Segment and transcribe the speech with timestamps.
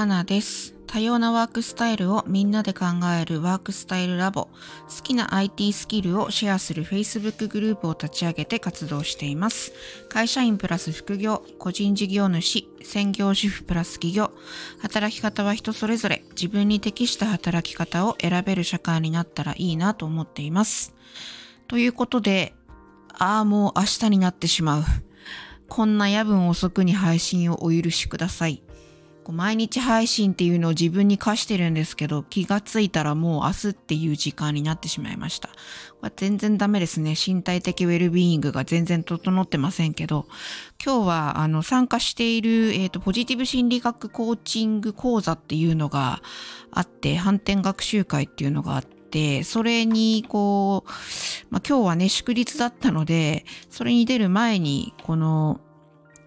[0.00, 0.74] 花です。
[0.86, 2.86] 多様なワークスタイルをみんなで考
[3.20, 4.44] えるワークスタイルラボ。
[4.44, 9.74] 好きな IT スキルをシェアする Facebook グループを立ち上げて活動しています。
[10.08, 14.30] 会社員プラス副業、個人事業主、専業主婦プラス企業。
[14.78, 20.94] 働き方は人それぞれ自分に適した働き方を選べる社会になったらいいなと思っています。
[21.68, 22.54] ということで、
[23.12, 24.84] ああ、もう明日になってしまう。
[25.68, 28.62] こんな夜分遅くに配信をお許しください。
[29.30, 35.50] こう毎日配信っていうのを自分に課してるんですけど、気がついたらもう明日っていう時間になってしまいました。
[36.00, 37.14] これ全然ダメですね。
[37.14, 40.26] 身体的ウェルビーイングが全然整ってませんけど、
[40.84, 46.22] 今日はあの参加している、えーと、ポジティブ心理学コーチング講座っていうのが
[46.72, 50.90] あって、反転学習会っていうのがあって、それにこう、
[51.50, 55.60] まあ、今日はね、祝日だったので、それに出る前に、この、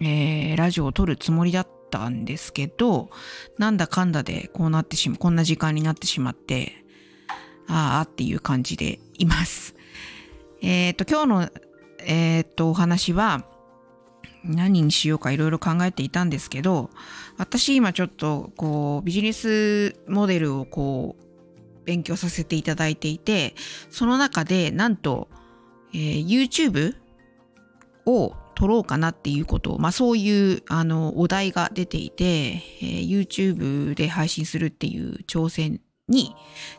[0.00, 3.10] えーラジオを撮るつもりだったんですけど、
[3.58, 6.84] なんだかんだでこうなってしまう、こんな時間になってしまって、
[7.66, 9.74] ああっていう感じでいます。
[10.62, 11.50] えっ、と、今日の、
[12.00, 13.44] えっ、と、お話は、
[14.44, 16.90] 何にしようかいろいろ考えていたんですけど、
[17.36, 23.54] 私今ちょっとこうビジネスモデルをこう勉強させていただいていて、
[23.90, 25.28] その中でなんと、
[25.92, 26.94] えー YouTube
[28.06, 36.34] を撮ろうかなっていうことを、まあそういうあのお題が出ていて、えー YouTube で配信するっていう挑戦に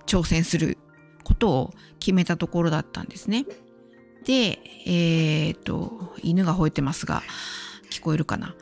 [0.06, 0.78] 挑戦する
[1.24, 3.46] ことを決めたところだったんですね。
[4.26, 7.24] で、えっ、と、犬が吠えてますが、
[7.90, 8.56] 聞こえるかな。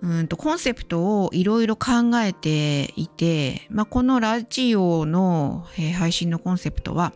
[0.00, 7.12] うんと、コンセプトをいろいろ考えていて、まあ、このラジオの、え配信のコンセプトは、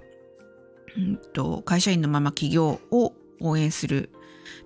[0.97, 4.11] うんと、会社員のまま起業を応援する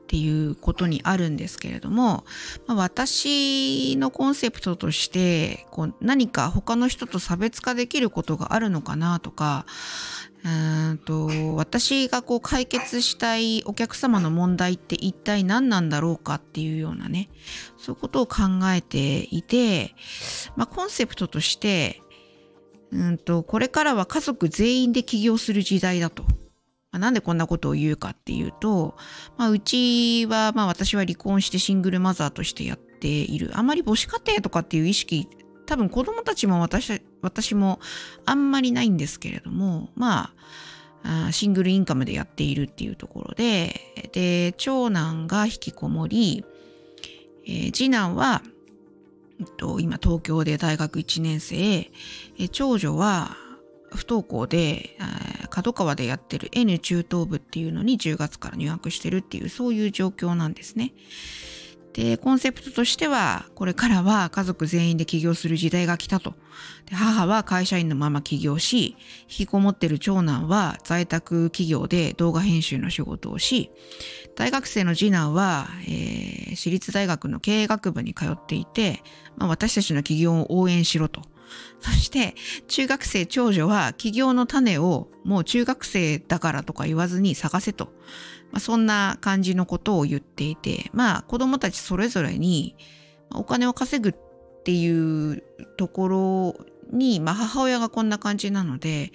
[0.03, 2.25] っていうことにあるんですけれども、
[2.67, 9.67] まあ、私のコンセプトとしてこう何か他の人と差別化できることがあるのかなとか
[10.45, 10.49] う
[10.95, 17.29] んと私がこう解決したいお客様の問題って一体何なんだろうかっていうようなね
[17.77, 18.43] そういうことを考
[18.75, 19.95] えていて、
[20.57, 22.03] まあ、コンセプトとして
[22.91, 26.25] うんとこれからは家族全員で起業する時代だと。
[26.93, 28.97] まあなんでこんなことを言うかっていうと、
[29.37, 33.51] まあ、うちは、まあ私は離婚してシングルマザーとしてやっている。
[33.55, 35.29] あまり母子家庭とかっていう意識、
[35.67, 37.79] 多分子供たちも私私も
[38.25, 40.33] あんまりないんですけれども、ま
[41.05, 43.81] あ、シングルインカムでやっているっていうところで、
[44.13, 46.45] で、長男が引きこもり、
[47.47, 48.43] えー次男は、
[49.41, 51.91] えっと、今東京で大学1年生、
[52.51, 53.37] 長女は
[53.91, 54.97] 不登校で、
[55.51, 60.93] 角川でやってる N 中等部っていうのに10月から入学してるっていうそういう状況なんですね。
[61.93, 66.35] で、コンセプトとしては、これからは家族全員で起業する時代が来たと。
[66.87, 73.73] で母は会社員のまま起業し、引きこもってる長男は在宅企業で動画編集の仕事をし、
[74.37, 79.03] 大学生の次男は、えー私立大学の経営学部に通っていて、
[79.37, 81.23] まあ、私たちの起業を応援しろと。
[81.81, 82.35] そして、
[82.69, 87.93] 中学生長女は起業の種をもう中学生だからとか言わずに探せと。
[88.53, 92.77] まあ、そんな感じのことを言っていて、まあ子供たちそれぞれに
[93.33, 94.15] お金を稼ぐっ
[94.65, 95.43] ていう
[95.77, 96.57] ところ
[96.93, 99.13] に、まあ母親がこんな感じなので、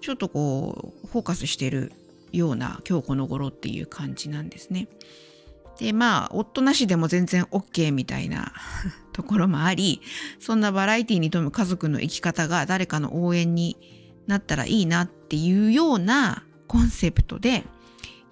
[0.00, 1.92] ちょっとこう、フォーカスしてる
[2.32, 4.88] ような今日この頃っていう感じなんですね。
[5.78, 8.52] で、まあ、夫なしでも全然 OK みたいな
[9.12, 10.00] ところもあり、
[10.38, 13.76] そんなバラエティに富む家族の生き方が誰かの応援に
[14.26, 17.64] なったらいいなっていうようなコンセプトで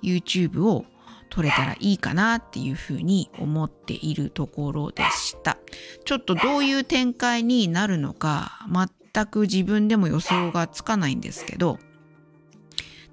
[0.02, 0.84] YouTube を
[1.30, 5.58] 撮れたらいいかなっていうふうに思っているところでした。
[6.04, 8.66] ちょっとどういう展開になるのか
[9.12, 11.78] 全く自分でも予想がつかないんですけど、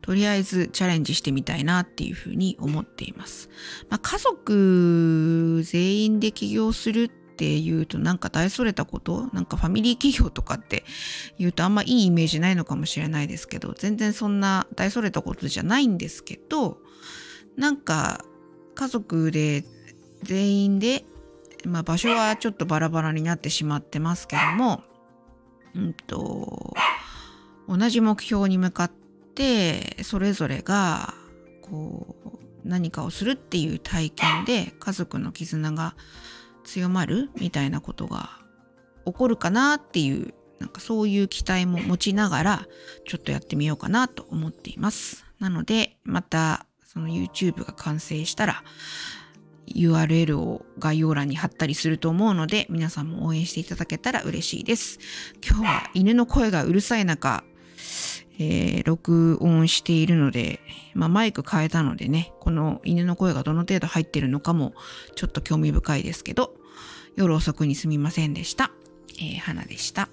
[0.03, 3.49] とりあえずチャレンジしてみたいなっていうふうに思っています。
[3.89, 10.83] まあ、家族全員で起業するっていうとなんか大それたことなんかファミリー企業とかって
[11.39, 16.79] 言うとあんまいいイメージないのかもしれないですけど全然そんな大それたことじゃないんですけど
[17.55, 18.25] なんか
[18.75, 19.63] 家族で
[20.21, 21.05] 全員で、
[21.65, 24.83] まあ、場所はちょっとバラバラになってしまってますけども
[25.75, 26.73] うんと
[27.69, 28.91] 同じ目標に向かっ
[29.33, 31.15] ってそれぞれが
[31.61, 32.15] こ
[32.63, 35.95] う何かをするっていう体験で家族の絆が
[36.63, 38.29] 強まるみたいなことが
[39.05, 42.67] 起こるかなっていうなんかそういう期待も持ちながら
[43.05, 45.25] ちょっとやってみようかなと思っています。
[45.39, 48.63] なのでまたその YouTube が完成したら
[49.67, 54.99] URL を概要欄に貼ったりすると思うので、皆さんも応援していただけたら嬉しいです。
[55.45, 57.43] 今日は犬の声がうるさい中、
[58.39, 60.59] えー、録音しているので、
[60.93, 64.73] まあ、マイク変えたのでね、この犬の声がどの程度入ってるのかも
[65.15, 66.53] ちょっと興味深いですけど、
[67.15, 68.71] 夜遅くにすみませんでした。
[69.19, 70.09] えー、花でした。